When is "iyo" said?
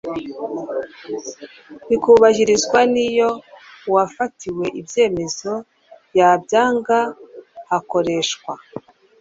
3.07-3.29